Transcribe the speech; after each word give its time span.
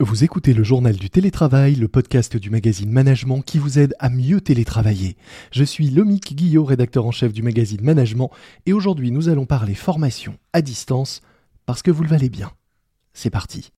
Vous 0.00 0.24
écoutez 0.24 0.54
le 0.54 0.64
journal 0.64 0.96
du 0.96 1.08
télétravail, 1.08 1.76
le 1.76 1.86
podcast 1.86 2.36
du 2.36 2.50
magazine 2.50 2.90
Management 2.90 3.42
qui 3.42 3.60
vous 3.60 3.78
aide 3.78 3.94
à 4.00 4.10
mieux 4.10 4.40
télétravailler. 4.40 5.16
Je 5.52 5.62
suis 5.62 5.88
Lomique 5.88 6.34
Guillot, 6.34 6.64
rédacteur 6.64 7.06
en 7.06 7.12
chef 7.12 7.32
du 7.32 7.44
magazine 7.44 7.80
Management, 7.80 8.32
et 8.66 8.72
aujourd'hui 8.72 9.12
nous 9.12 9.28
allons 9.28 9.46
parler 9.46 9.76
formation 9.76 10.36
à 10.52 10.62
distance 10.62 11.20
parce 11.64 11.80
que 11.80 11.92
vous 11.92 12.02
le 12.02 12.08
valez 12.08 12.28
bien. 12.28 12.50
C'est 13.12 13.30
parti. 13.30 13.70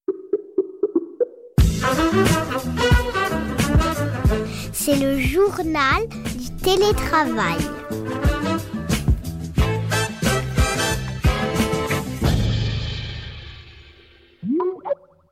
C'est 4.72 4.98
le 4.98 5.20
journal 5.20 6.08
du 6.38 6.50
télétravail. 6.62 7.58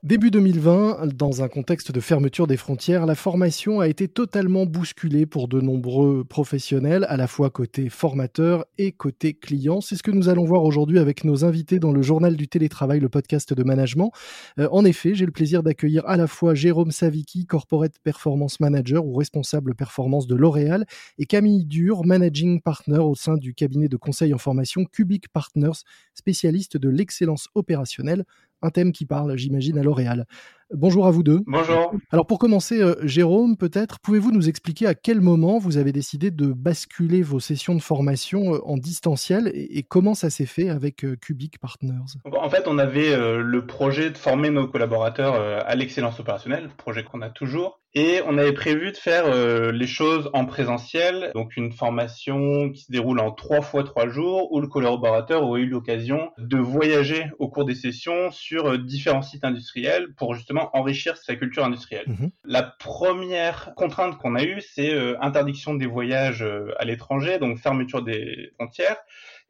Début 0.05 0.31
2020, 0.31 1.15
dans 1.15 1.43
un 1.43 1.49
contexte 1.49 1.91
de 1.91 1.99
fermeture 1.99 2.47
des 2.47 2.59
frontières, 2.59 3.07
la 3.07 3.15
formation 3.15 3.81
a 3.81 3.89
été 3.89 4.07
totalement 4.07 4.67
bousculée 4.67 5.25
pour 5.25 5.49
de 5.49 5.63
nombreux 5.63 6.25
professionnels, 6.25 7.07
à 7.09 7.17
la 7.17 7.27
fois 7.27 7.49
côté 7.49 7.89
formateur 7.89 8.67
et 8.77 8.93
côté 8.93 9.33
client. 9.33 9.81
C'est 9.81 9.97
ce 9.97 10.03
que 10.03 10.11
nous 10.11 10.29
allons 10.29 10.45
voir 10.45 10.63
aujourd'hui 10.63 10.99
avec 10.99 11.25
nos 11.25 11.47
invités 11.47 11.79
dans 11.79 11.91
le 11.91 12.03
journal 12.03 12.37
du 12.37 12.49
télétravail, 12.49 13.01
le 13.01 13.09
podcast 13.09 13.55
de 13.55 13.63
management. 13.63 14.13
Euh, 14.59 14.69
en 14.71 14.85
effet, 14.85 15.15
j'ai 15.15 15.25
le 15.25 15.33
plaisir 15.33 15.63
d'accueillir 15.63 16.07
à 16.07 16.19
la 16.19 16.27
fois 16.27 16.55
Jérôme 16.55 16.91
Savicki, 16.91 17.47
Corporate 17.47 17.99
Performance 18.03 18.61
Manager 18.61 19.07
ou 19.07 19.15
responsable 19.15 19.75
performance 19.75 20.27
de 20.27 20.35
L'Oréal, 20.35 20.85
et 21.17 21.25
Camille 21.25 21.65
Dur, 21.65 22.05
Managing 22.05 22.61
Partner 22.61 22.99
au 22.99 23.15
sein 23.15 23.39
du 23.39 23.55
cabinet 23.55 23.89
de 23.89 23.97
conseil 23.97 24.35
en 24.35 24.39
formation 24.39 24.85
Cubic 24.85 25.29
Partners, 25.29 25.81
spécialiste 26.13 26.77
de 26.77 26.91
l'excellence 26.91 27.49
opérationnelle 27.55 28.27
un 28.65 28.71
thème 28.71 28.93
qui 28.93 29.07
parle, 29.07 29.37
j'imagine, 29.37 29.79
à 29.79 29.83
L'Oréal. 29.83 30.27
Bonjour 30.73 31.07
à 31.07 31.11
vous 31.11 31.23
deux. 31.23 31.41
Bonjour. 31.47 31.93
Alors 32.11 32.27
pour 32.27 32.39
commencer, 32.39 32.81
euh, 32.81 32.95
Jérôme, 33.03 33.57
peut-être, 33.57 34.01
pouvez-vous 34.01 34.33
nous 34.33 34.49
expliquer 34.49 34.87
à 34.87 34.95
quel 34.95 35.21
moment 35.21 35.59
vous 35.59 35.77
avez 35.77 35.93
décidé 35.93 36.31
de 36.31 36.47
basculer 36.47 37.23
vos 37.23 37.39
sessions 37.39 37.75
de 37.75 37.83
formation 37.83 38.55
euh, 38.55 38.59
en 38.65 38.79
distanciel 38.79 39.51
et, 39.55 39.83
comment 39.83 40.15
ça 40.15 40.31
s'est 40.31 40.47
fait 40.47 40.71
avec 40.71 41.05
euh, 41.05 41.17
Cubic 41.17 41.59
Partners? 41.59 41.93
En 42.25 42.49
fait, 42.49 42.67
on 42.67 42.79
avait 42.79 43.15
le 43.17 43.67
projet 43.67 44.11
de 44.11 44.17
former 44.17 44.51
nos 44.51 44.67
collaborateurs 44.67 45.35
à 45.35 45.75
l'excellence 45.75 46.19
opérationnelle, 46.19 46.69
projet 46.77 47.05
qu'on 47.05 47.23
a 47.23 47.31
toujours. 47.31 47.81
Et 47.97 48.21
on 48.27 48.39
avait 48.39 48.53
prévu 48.53 48.91
de 48.91 48.97
faire 48.97 49.33
les 49.73 49.87
choses 49.87 50.29
en 50.33 50.47
présentiel, 50.47 51.31
donc 51.35 51.57
une 51.57 51.71
formation 51.71 52.71
qui 52.71 52.83
se 52.83 52.91
déroule 52.91 53.21
en 53.21 53.31
trois 53.31 53.61
fois 53.61 53.85
trois 53.85 54.09
jours, 54.09 54.53
où 54.53 54.61
le 54.61 54.67
collaborateur 54.67 55.45
aurait 55.45 55.61
eu 55.61 55.67
l'occasion 55.67 56.31
de 56.39 56.59
voyager 56.59 57.27
au 57.39 57.49
cours 57.49 57.65
des 57.65 57.77
sessions 57.77 58.33
sur 58.33 58.79
différents 58.79 59.23
sites 59.23 59.45
industriels 59.45 60.09
pour 60.17 60.35
justement 60.35 60.54
enrichir 60.59 61.17
sa 61.17 61.35
culture 61.37 61.65
industrielle. 61.65 62.07
Mhm. 62.07 62.31
La 62.45 62.63
première 62.63 63.73
contrainte 63.75 64.19
qu'on 64.19 64.35
a 64.35 64.43
eue, 64.43 64.61
c'est 64.61 64.93
euh, 64.93 65.17
interdiction 65.21 65.75
des 65.75 65.87
voyages 65.87 66.43
euh, 66.43 66.73
à 66.79 66.85
l'étranger, 66.85 67.39
donc 67.39 67.59
fermeture 67.59 68.03
des 68.03 68.51
frontières. 68.55 68.97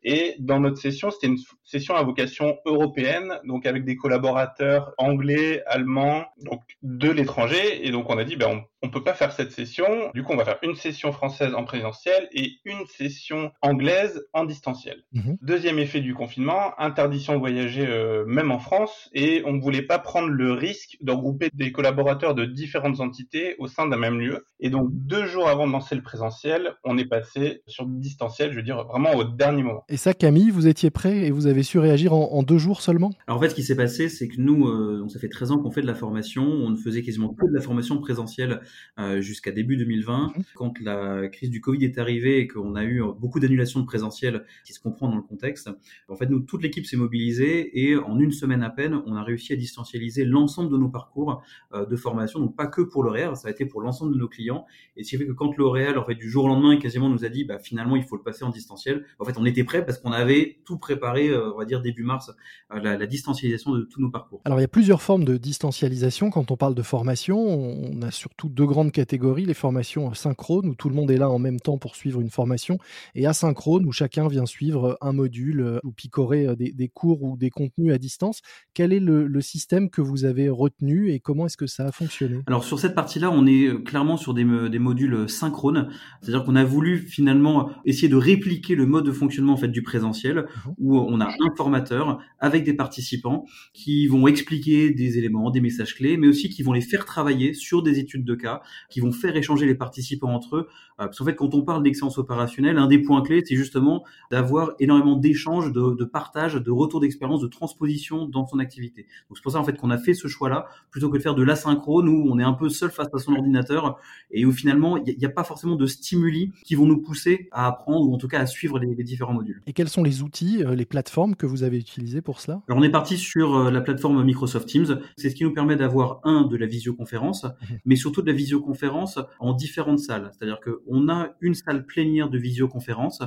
Et 0.05 0.37
dans 0.39 0.61
notre 0.61 0.79
session, 0.79 1.11
c'était 1.11 1.29
une 1.29 1.39
session 1.65 1.97
à 1.97 2.03
vocation 2.03 2.59
européenne, 2.67 3.41
donc 3.45 3.67
avec 3.67 3.85
des 3.85 3.97
collaborateurs 3.97 4.93
anglais, 4.99 5.63
allemands, 5.67 6.25
donc 6.45 6.61
de 6.83 7.11
l'étranger. 7.11 7.87
Et 7.87 7.91
donc 7.91 8.11
on 8.11 8.19
a 8.19 8.25
dit, 8.25 8.37
ben 8.37 8.49
on 8.49 8.65
on 8.85 8.91
peut 8.91 9.03
pas 9.03 9.15
faire 9.15 9.33
cette 9.33 9.51
session. 9.51 10.11
Du 10.13 10.23
coup, 10.23 10.33
on 10.33 10.37
va 10.37 10.45
faire 10.45 10.59
une 10.63 10.75
session 10.75 11.11
française 11.11 11.55
en 11.55 11.65
présentiel 11.65 12.29
et 12.33 12.59
une 12.67 12.85
session 12.87 13.51
anglaise 13.63 14.27
en 14.35 14.45
distanciel. 14.45 15.05
Mhm. 15.13 15.39
Deuxième 15.41 15.79
effet 15.79 16.01
du 16.01 16.15
confinement, 16.15 16.79
interdiction 16.79 17.33
de 17.33 17.39
voyager 17.39 17.87
euh, 17.87 18.27
même 18.27 18.51
en 18.51 18.59
France 18.59 19.09
et 19.15 19.43
on 19.47 19.53
ne 19.55 19.61
voulait 19.61 19.83
pas 19.83 19.99
prendre 19.99 20.29
le 20.29 20.53
risque 20.53 20.99
de 21.01 21.13
regrouper 21.13 21.49
des 21.55 21.73
collaborateurs 21.73 22.35
de 22.35 22.45
différentes 22.45 23.01
entités 23.01 23.57
au 23.59 23.69
sein 23.69 23.89
d'un 23.89 23.97
même 23.97 24.21
lieu. 24.21 24.47
Et 24.61 24.69
donc, 24.69 24.89
deux 24.93 25.27
jours 25.27 25.49
avant 25.49 25.67
de 25.67 25.73
lancer 25.73 25.95
le 25.95 26.03
présentiel, 26.03 26.75
on 26.85 26.99
est 26.99 27.07
passé 27.07 27.63
sur 27.67 27.87
le 27.87 27.93
distanciel, 27.95 28.51
je 28.51 28.57
veux 28.57 28.63
dire 28.63 28.85
vraiment 28.85 29.15
au 29.15 29.25
dernier 29.25 29.63
moment. 29.63 29.85
Et 29.95 29.97
ça, 29.97 30.13
Camille, 30.13 30.51
vous 30.51 30.67
étiez 30.67 30.91
prêt 30.91 31.19
et 31.19 31.31
vous 31.31 31.47
avez 31.47 31.63
su 31.63 31.79
réagir 31.79 32.15
en, 32.15 32.43
deux 32.43 32.59
jours 32.59 32.83
seulement? 32.83 33.13
Alors 33.29 33.39
en 33.39 33.41
fait, 33.41 33.51
ce 33.51 33.55
qui 33.55 33.63
s'est 33.63 33.77
passé, 33.77 34.09
c'est 34.09 34.27
que 34.27 34.41
nous, 34.41 34.67
euh, 34.67 35.07
ça 35.07 35.21
fait 35.21 35.29
13 35.29 35.53
ans 35.53 35.59
qu'on 35.59 35.71
fait 35.71 35.83
de 35.83 35.87
la 35.87 35.95
formation, 35.95 36.43
on 36.43 36.69
ne 36.69 36.75
faisait 36.75 37.03
quasiment 37.03 37.29
que 37.29 37.47
de 37.47 37.55
la 37.55 37.61
formation 37.61 38.01
présentielle 38.01 38.61
euh, 38.99 39.21
jusqu'à 39.21 39.53
début 39.53 39.77
2020. 39.77 40.33
Mhm. 40.37 40.45
Quand 40.57 40.81
la 40.81 41.29
crise 41.29 41.49
du 41.49 41.61
Covid 41.61 41.85
est 41.85 41.99
arrivée 41.99 42.41
et 42.41 42.49
qu'on 42.49 42.75
a 42.75 42.83
eu 42.83 43.03
beaucoup 43.21 43.39
d'annulations 43.39 43.79
de 43.79 43.85
présentiel, 43.85 44.45
qui 44.65 44.73
se 44.73 44.81
comprend 44.81 45.09
dans 45.09 45.15
le 45.15 45.23
contexte, 45.23 45.71
en 46.09 46.17
fait, 46.17 46.27
nous, 46.29 46.41
toute 46.41 46.65
l'équipe 46.65 46.87
s'est 46.87 46.97
mobilisée 46.97 47.87
et 47.89 47.97
en 47.97 48.19
une 48.19 48.33
semaine 48.33 48.65
à 48.65 48.71
peine, 48.71 49.01
on 49.07 49.15
a 49.15 49.23
réussi 49.23 49.53
à 49.53 49.57
distancialiser 49.57 50.25
l'ensemble 50.25 50.73
de 50.73 50.77
nos 50.77 50.89
parcours 50.89 51.41
euh, 51.73 51.87
de 51.87 51.95
formation, 51.95 52.41
donc 52.41 52.57
pas 52.57 52.67
que 52.67 52.83
pour 52.83 53.05
L'Oréal, 53.05 53.37
ça 53.37 53.47
a 53.47 53.53
été 53.53 53.65
pour 53.65 53.81
l'ensemble 53.81 54.13
de 54.15 54.19
nos 54.19 54.29
clients. 54.29 54.67
Et 54.97 55.05
ce 55.05 55.11
qui 55.11 55.19
fait 55.19 55.27
que 55.27 55.31
quand 55.31 55.57
L'Oréal, 55.57 55.99
en 55.99 56.05
fait, 56.05 56.17
du 56.17 56.29
jour 56.29 56.47
au 56.47 56.49
lendemain, 56.49 56.77
quasiment 56.79 57.09
nous 57.09 57.25
a 57.25 57.29
dit, 57.29 57.45
bah, 57.45 57.61
finalement, 57.61 57.95
il 57.95 58.03
faut 58.03 58.17
le 58.17 58.25
passer 58.25 58.43
en 58.43 58.51
distanciel, 58.51 59.05
en 59.21 59.25
fait, 59.25 59.39
on 59.39 59.45
était 59.45 59.63
prêt 59.63 59.74
parce 59.83 59.99
qu'on 59.99 60.13
avait 60.13 60.59
tout 60.65 60.79
préparé, 60.79 61.29
euh, 61.29 61.53
on 61.55 61.59
va 61.59 61.65
dire 61.65 61.81
début 61.81 62.05
mars, 62.05 62.31
la, 62.71 62.97
la 62.97 63.07
distancialisation 63.07 63.73
de 63.73 63.83
tous 63.83 64.01
nos 64.01 64.11
parcours. 64.11 64.41
Alors, 64.45 64.59
il 64.59 64.63
y 64.63 64.65
a 64.65 64.69
plusieurs 64.69 65.03
formes 65.03 65.25
de 65.25 65.37
distancialisation 65.37 66.31
quand 66.31 66.51
on 66.51 66.57
parle 66.57 66.75
de 66.75 66.83
formation. 66.83 67.39
On 67.39 68.03
a 68.03 68.11
surtout 68.11 68.49
deux 68.49 68.67
grandes 68.67 68.93
catégories, 68.93 69.45
les 69.45 69.55
formations 69.55 70.13
synchrones 70.15 70.69
où 70.69 70.75
tout 70.75 70.89
le 70.89 70.95
monde 70.95 71.11
est 71.11 71.17
là 71.17 71.31
en 71.31 71.39
même 71.39 71.61
temps 71.61 71.79
pour 71.79 71.97
suivre 71.97 72.21
une 72.21 72.31
formation 72.31 72.79
et 73.15 73.27
asynchrone 73.27 73.87
où 73.87 73.93
chacun 73.93 74.29
vient 74.29 74.47
suivre 74.47 74.99
un 75.01 75.13
module 75.13 75.61
euh, 75.61 75.81
ou 75.85 75.93
picorer 75.93 76.47
euh, 76.47 76.57
des, 76.57 76.89
cours 76.89 77.23
ou 77.23 77.37
des 77.37 77.51
contenus 77.51 77.93
à 77.93 77.99
distance. 77.99 78.41
Quel 78.75 78.93
est 78.93 79.01
le, 79.01 79.41
système 79.41 79.91
que 79.91 80.01
vous 80.01 80.25
avez 80.25 80.49
retenu 80.49 81.11
et 81.11 81.21
comment 81.21 81.47
est-ce 81.47 81.57
que 81.57 81.67
ça 81.67 81.87
a 81.87 81.93
fonctionné? 81.93 82.41
Alors 82.47 82.65
sur 82.65 82.79
cette 82.79 82.95
partie-là, 82.95 83.31
on 83.31 83.47
est 83.47 83.67
euh, 83.67 83.79
clairement 83.79 84.17
sur 84.17 84.33
des, 84.33 84.45
des 84.71 84.79
modules 84.79 85.29
synchrones, 85.29 85.91
c'est-à-dire 86.23 86.45
qu'on 86.45 86.57
a 86.57 86.65
voulu 86.65 86.99
finalement 86.99 87.71
essayer 87.85 88.09
de 88.09 88.17
répliquer 88.17 88.75
le 88.75 88.87
mode 88.87 89.05
de 89.05 89.13
fonctionnement 89.13 89.55
en 89.55 89.59
fait 89.65 89.73
du 89.73 89.83
présentiel 89.83 90.39
mmh 90.39 90.71
où 90.79 90.99
on 90.99 91.21
a 91.21 91.29
un 91.29 91.55
formateur 91.57 92.19
avec 92.41 92.65
des 92.65 92.75
participants 92.75 93.47
qui 93.73 94.07
vont 94.07 94.27
expliquer 94.27 94.91
des 94.91 95.19
éléments, 95.19 95.51
des 95.51 95.61
messages 95.61 95.95
clés, 95.95 96.17
mais 96.17 96.27
aussi 96.27 96.49
qui 96.49 96.63
vont 96.63 96.73
les 96.73 96.81
faire 96.81 97.05
travailler 97.05 97.55
sur 97.55 97.83
des 97.83 97.99
études 97.99 98.25
de 98.25 98.35
cas, 98.35 98.61
qui 98.91 99.01
vont 99.01 99.13
faire 99.13 99.37
échanger 99.37 99.67
les 99.67 99.75
participants 99.75 100.33
entre 100.35 100.57
eux. 100.57 100.69
Euh, 101.01 101.07
parce 101.07 101.19
qu'en 101.19 101.25
fait, 101.25 101.37
quand 101.37 101.55
on 101.55 101.63
parle 101.63 101.83
d'excellence 101.83 102.19
opérationnelle, 102.19 102.79
un 102.79 102.89
des 102.89 102.99
points 102.99 103.23
clés, 103.23 103.43
c'est 103.45 103.57
justement 103.57 104.05
d'avoir 104.31 104.73
énormément 104.79 105.17
d'échanges, 105.17 105.73
de, 105.73 105.95
de 105.95 106.05
partage, 106.05 106.55
de 106.55 106.71
retour 106.71 107.01
d'expérience, 107.01 107.41
de 107.41 107.47
transposition 107.47 108.27
dans 108.27 108.47
son 108.47 108.59
activité. 108.59 109.07
Donc 109.29 109.37
c'est 109.37 109.43
pour 109.43 109.53
ça 109.53 109.59
en 109.59 109.65
fait 109.65 109.77
qu'on 109.77 109.91
a 109.91 109.99
fait 109.99 110.15
ce 110.15 110.29
choix-là, 110.29 110.67
plutôt 110.91 111.09
que 111.09 111.17
de 111.17 111.23
faire 111.23 111.35
de 111.35 111.43
l'asynchrone 111.43 112.09
où 112.09 112.27
on 112.31 112.39
est 112.39 112.45
un 112.45 112.53
peu 112.53 112.69
seul 112.69 112.91
face 112.91 113.09
à 113.13 113.19
son 113.19 113.35
ordinateur 113.35 113.99
et 114.31 114.45
où 114.45 114.53
finalement 114.53 114.97
il 114.97 115.17
n'y 115.17 115.25
a, 115.25 115.31
pas 115.31 115.45
forcément 115.45 115.77
de 115.77 115.87
stimuli 115.87 116.53
qui 116.65 116.75
vont 116.75 116.87
nous 116.87 117.01
pousser 117.01 117.49
à 117.53 117.67
apprendre 117.67 118.09
ou 118.09 118.15
en 118.15 118.19
tout 118.19 118.29
cas 118.29 118.41
à 118.41 118.47
suivre 118.47 118.79
les, 118.79 118.95
différents 119.05 119.35
modules. 119.35 119.54
Et 119.67 119.73
quels 119.73 119.89
sont 119.89 120.03
les 120.03 120.23
outils, 120.23 120.63
euh, 120.65 120.75
les 120.75 120.85
plateformes 120.85 121.35
que 121.35 121.47
vous 121.47 121.63
avez 121.63 121.79
utilisées 121.79 122.23
pour 122.23 122.41
cela? 122.41 122.63
Alors 122.69 122.81
on 122.81 122.83
est 122.83 122.91
parti 122.91 123.17
sur 123.17 123.57
euh, 123.57 123.71
la 123.71 123.81
plateforme 123.81 124.23
Microsoft 124.23 124.69
Teams. 124.69 125.01
C'est 125.17 125.31
ce 125.31 125.35
qui 125.35 125.45
nous 125.45 125.53
permet 125.53 125.77
d'avoir 125.77 126.21
un 126.25 126.43
de 126.43 126.57
la 126.57 126.67
visioconférence, 126.67 127.45
mmh. 127.45 127.75
mais 127.85 127.97
surtout 127.97 128.23
de 128.23 128.27
la 128.27 128.37
visioconférence 128.37 129.19
en 129.41 129.53
différentes 129.53 129.99
salles. 129.99 130.31
C'est-à-dire 130.33 130.61
qu'on 130.61 131.09
a 131.09 131.31
une 131.41 131.55
salle 131.55 131.87
plénière 131.87 132.31
de 132.31 132.39
visioconférence, 132.39 133.23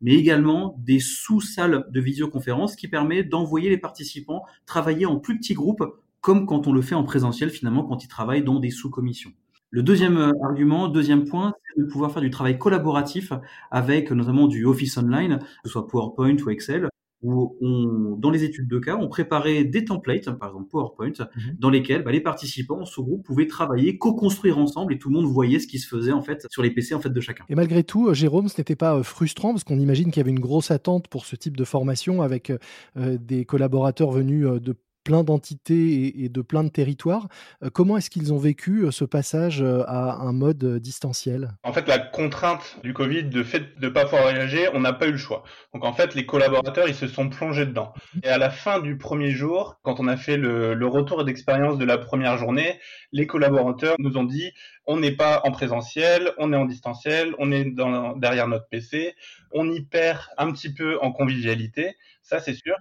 mais 0.00 0.14
également 0.14 0.76
des 0.78 1.00
sous-salles 1.00 1.86
de 1.90 2.00
visioconférence 2.00 2.76
qui 2.76 2.88
permet 2.88 3.22
d'envoyer 3.22 3.70
les 3.70 3.78
participants 3.78 4.42
travailler 4.66 5.06
en 5.06 5.18
plus 5.18 5.38
petits 5.38 5.54
groupes, 5.54 5.84
comme 6.20 6.46
quand 6.46 6.66
on 6.66 6.72
le 6.72 6.82
fait 6.82 6.94
en 6.94 7.04
présentiel 7.04 7.50
finalement, 7.50 7.84
quand 7.84 8.04
ils 8.04 8.08
travaillent 8.08 8.44
dans 8.44 8.60
des 8.60 8.70
sous-commissions. 8.70 9.32
Le 9.74 9.82
deuxième 9.82 10.18
euh, 10.18 10.32
argument, 10.44 10.88
deuxième 10.88 11.24
point, 11.24 11.54
c'est 11.74 11.80
de 11.80 11.86
pouvoir 11.86 12.12
faire 12.12 12.20
du 12.20 12.28
travail 12.28 12.58
collaboratif 12.58 13.32
avec 13.70 14.12
notamment 14.12 14.46
du 14.46 14.66
Office 14.66 14.98
Online, 14.98 15.38
que 15.38 15.46
ce 15.64 15.70
soit 15.70 15.88
PowerPoint 15.88 16.36
ou 16.44 16.50
Excel, 16.50 16.90
où 17.22 17.56
on, 17.62 18.16
dans 18.18 18.30
les 18.30 18.44
études 18.44 18.68
de 18.68 18.78
cas, 18.78 18.96
on 18.96 19.08
préparait 19.08 19.64
des 19.64 19.86
templates, 19.86 20.30
par 20.38 20.48
exemple 20.50 20.68
PowerPoint, 20.70 21.12
mhm. 21.18 21.56
dans 21.58 21.70
lesquels 21.70 22.02
bah, 22.02 22.12
les 22.12 22.20
participants 22.20 22.80
en 22.80 22.84
sous-groupe 22.84 23.24
pouvaient 23.24 23.46
travailler, 23.46 23.96
co-construire 23.96 24.58
ensemble, 24.58 24.92
et 24.92 24.98
tout 24.98 25.08
le 25.08 25.14
monde 25.14 25.26
voyait 25.26 25.58
ce 25.58 25.66
qui 25.66 25.78
se 25.78 25.88
faisait 25.88 26.12
en 26.12 26.20
fait 26.20 26.46
sur 26.50 26.62
les 26.62 26.70
PC 26.70 26.94
en 26.94 27.00
fait 27.00 27.10
de 27.10 27.20
chacun. 27.20 27.44
Et 27.48 27.54
malgré 27.54 27.82
tout, 27.82 28.08
euh, 28.08 28.14
Jérôme, 28.14 28.48
ce 28.48 28.60
n'était 28.60 28.76
pas 28.76 28.96
euh, 28.96 29.02
frustrant 29.02 29.52
parce 29.52 29.64
qu'on 29.64 29.78
imagine 29.78 30.10
qu'il 30.10 30.18
y 30.18 30.20
avait 30.20 30.30
une 30.30 30.40
grosse 30.40 30.70
attente 30.70 31.08
pour 31.08 31.24
ce 31.24 31.34
type 31.34 31.56
de 31.56 31.64
formation 31.64 32.20
avec 32.20 32.50
euh, 32.50 33.16
des 33.18 33.46
collaborateurs 33.46 34.10
venus 34.10 34.46
de 34.60 34.74
plein 35.02 35.24
d'entités 35.24 36.24
et, 36.24 36.28
de 36.28 36.42
plein 36.42 36.64
de 36.64 36.68
territoires. 36.68 37.28
Euh, 37.62 37.70
comment 37.70 37.96
est-ce 37.96 38.10
qu'ils 38.10 38.32
ont 38.32 38.38
vécu 38.38 38.84
euh, 38.84 38.90
ce 38.90 39.04
passage 39.04 39.62
euh, 39.62 39.82
à 39.86 40.14
un 40.22 40.32
mode 40.32 40.78
distanciel? 40.78 41.52
En 41.62 41.72
fait, 41.72 41.86
la 41.88 41.98
contrainte 41.98 42.78
du 42.82 42.94
Covid, 42.94 43.24
de 43.24 43.42
fait 43.42 43.78
de 43.78 43.86
ne 43.86 43.92
pas 43.92 44.04
pouvoir 44.04 44.22
voyager, 44.22 44.68
on 44.74 44.80
n'a 44.80 44.92
pas 44.92 45.06
eu 45.06 45.12
le 45.12 45.18
choix. 45.18 45.42
Donc 45.74 45.84
en 45.84 45.92
fait, 45.92 46.14
les 46.14 46.26
collaborateurs, 46.26 46.88
ils 46.88 46.94
se 46.94 47.06
sont 47.06 47.28
plongés 47.28 47.66
dedans. 47.66 47.92
Et 48.22 48.28
à 48.28 48.38
la 48.38 48.50
fin 48.50 48.80
du 48.80 48.96
premier 48.96 49.30
jour, 49.30 49.76
quand 49.82 50.00
on 50.00 50.08
a 50.08 50.16
fait 50.16 50.36
le, 50.36 50.74
le 50.74 50.86
retour 50.86 51.24
d'expérience 51.24 51.78
de 51.78 51.84
la 51.84 51.98
première 51.98 52.38
journée, 52.38 52.78
les 53.12 53.26
collaborateurs 53.26 53.96
nous 53.98 54.16
ont 54.16 54.24
dit 54.24 54.52
on 54.86 54.98
n'est 54.98 55.14
pas 55.14 55.40
en 55.44 55.52
présentiel, 55.52 56.32
on 56.38 56.52
est 56.52 56.56
en 56.56 56.64
distanciel, 56.64 57.34
on 57.38 57.52
est 57.52 57.64
dans, 57.64 58.16
derrière 58.16 58.48
notre 58.48 58.68
PC, 58.68 59.14
on 59.52 59.70
y 59.70 59.80
perd 59.82 60.20
un 60.38 60.52
petit 60.52 60.72
peu 60.72 60.98
en 61.00 61.12
convivialité, 61.12 61.96
ça 62.22 62.40
c'est 62.40 62.54
sûr. 62.54 62.74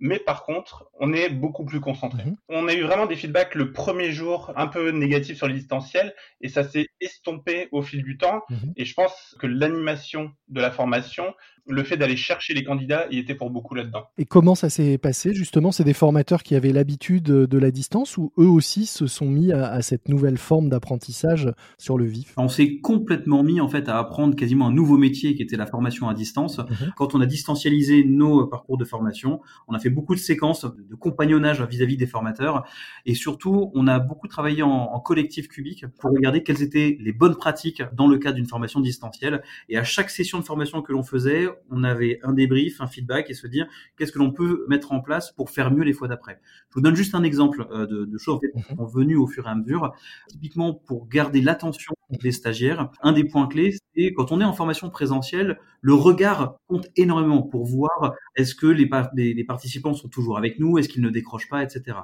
Mais 0.00 0.18
par 0.18 0.44
contre, 0.44 0.90
on 1.00 1.12
est 1.12 1.28
beaucoup 1.28 1.64
plus 1.64 1.80
concentré. 1.80 2.24
Mhm. 2.24 2.36
On 2.48 2.68
a 2.68 2.74
eu 2.74 2.82
vraiment 2.82 3.06
des 3.06 3.16
feedbacks 3.16 3.54
le 3.54 3.72
premier 3.72 4.12
jour 4.12 4.52
un 4.56 4.66
peu 4.66 4.90
négatifs 4.90 5.36
sur 5.36 5.48
les 5.48 5.54
distanciels 5.54 6.14
et 6.40 6.48
ça 6.48 6.62
s'est 6.62 6.88
estompé 7.00 7.68
au 7.72 7.82
fil 7.82 8.02
du 8.02 8.16
temps. 8.16 8.42
Mhm. 8.48 8.72
Et 8.76 8.84
je 8.84 8.94
pense 8.94 9.36
que 9.38 9.46
l'animation 9.46 10.32
de 10.48 10.60
la 10.60 10.70
formation, 10.70 11.34
le 11.68 11.84
fait 11.84 11.96
d'aller 11.96 12.16
chercher 12.16 12.54
les 12.54 12.64
candidats, 12.64 13.06
il 13.10 13.18
était 13.18 13.34
pour 13.34 13.50
beaucoup 13.50 13.74
là-dedans. 13.74 14.04
Et 14.16 14.24
comment 14.24 14.54
ça 14.54 14.70
s'est 14.70 14.98
passé 14.98 15.34
justement? 15.34 15.72
C'est 15.72 15.84
des 15.84 15.92
formateurs 15.92 16.42
qui 16.42 16.54
avaient 16.54 16.72
l'habitude 16.72 17.24
de 17.24 17.58
la 17.58 17.70
distance 17.70 18.16
ou 18.16 18.32
eux 18.38 18.46
aussi 18.46 18.86
se 18.86 19.06
sont 19.06 19.26
mis 19.26 19.52
à, 19.52 19.70
à 19.70 19.82
cette 19.82 20.08
nouvelle 20.08 20.38
forme 20.38 20.68
d'apprentissage 20.68 21.52
sur 21.76 21.98
le 21.98 22.06
vif? 22.06 22.34
On 22.36 22.48
s'est 22.48 22.78
complètement 22.78 23.42
mis 23.42 23.60
en 23.60 23.68
fait 23.68 23.88
à 23.88 23.98
apprendre 23.98 24.34
quasiment 24.34 24.66
un 24.66 24.72
nouveau 24.72 24.96
métier 24.96 25.34
qui 25.34 25.42
était 25.42 25.56
la 25.56 25.66
formation 25.66 26.08
à 26.08 26.14
distance. 26.14 26.58
Mhm. 26.58 26.92
Quand 26.96 27.14
on 27.14 27.20
a 27.20 27.26
distancialisé 27.26 28.04
nos 28.04 28.46
parcours 28.46 28.78
de 28.78 28.84
formation, 28.84 29.40
on 29.66 29.74
a 29.74 29.78
fait 29.78 29.90
beaucoup 29.90 30.14
de 30.14 30.20
séquences 30.20 30.64
de 30.64 30.94
compagnonnage 30.94 31.62
vis-à-vis 31.62 31.96
des 31.96 32.06
formateurs 32.06 32.64
et 33.06 33.14
surtout 33.14 33.70
on 33.74 33.86
a 33.86 33.98
beaucoup 33.98 34.28
travaillé 34.28 34.62
en, 34.62 34.70
en 34.70 35.00
collectif 35.00 35.48
cubique 35.48 35.86
pour 36.00 36.10
regarder 36.10 36.42
quelles 36.42 36.62
étaient 36.62 36.96
les 37.00 37.12
bonnes 37.12 37.36
pratiques 37.36 37.82
dans 37.94 38.06
le 38.06 38.18
cadre 38.18 38.36
d'une 38.36 38.46
formation 38.46 38.80
distancielle. 38.80 39.42
Et 39.68 39.76
à 39.76 39.84
chaque 39.84 40.10
session 40.10 40.38
de 40.38 40.44
formation 40.44 40.82
que 40.82 40.92
l'on 40.92 41.02
faisait, 41.02 41.48
on 41.70 41.84
avait 41.84 42.20
un 42.22 42.32
débrief, 42.32 42.80
un 42.80 42.86
feedback 42.86 43.30
et 43.30 43.34
se 43.34 43.46
dire 43.46 43.66
qu'est-ce 43.96 44.12
que 44.12 44.18
l'on 44.18 44.32
peut 44.32 44.64
mettre 44.68 44.92
en 44.92 45.00
place 45.00 45.32
pour 45.32 45.50
faire 45.50 45.70
mieux 45.70 45.84
les 45.84 45.92
fois 45.92 46.08
d'après. 46.08 46.40
Je 46.70 46.74
vous 46.74 46.80
donne 46.80 46.96
juste 46.96 47.14
un 47.14 47.22
exemple 47.22 47.66
euh, 47.70 47.86
de, 47.86 48.04
de 48.04 48.18
choses 48.18 48.36
en 48.36 48.40
fait, 48.40 48.52
qui 48.52 48.76
sont 48.76 48.84
venues 48.86 49.16
au 49.16 49.26
fur 49.26 49.46
et 49.46 49.50
à 49.50 49.54
mesure. 49.54 49.92
Typiquement 50.28 50.74
pour 50.74 51.08
garder 51.08 51.40
l'attention 51.40 51.94
des 52.10 52.32
stagiaires, 52.32 52.90
un 53.02 53.12
des 53.12 53.24
points 53.24 53.46
clés, 53.46 53.74
c'est 53.94 54.12
quand 54.14 54.32
on 54.32 54.40
est 54.40 54.44
en 54.44 54.54
formation 54.54 54.88
présentielle, 54.88 55.58
le 55.80 55.94
regard 55.94 56.56
compte 56.66 56.88
énormément 56.96 57.42
pour 57.42 57.66
voir 57.66 58.14
est-ce 58.34 58.54
que 58.54 58.66
les, 58.66 58.86
par 58.86 59.10
les, 59.14 59.34
les, 59.34 59.44
participants 59.44 59.92
sont 59.92 60.08
toujours 60.08 60.38
avec 60.38 60.58
nous, 60.58 60.78
est-ce 60.78 60.88
qu'ils 60.88 61.02
ne 61.02 61.10
décrochent 61.10 61.48
pas, 61.48 61.62
etc. 61.62 61.98